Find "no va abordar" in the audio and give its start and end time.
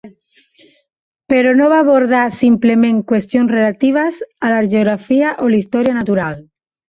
1.59-2.21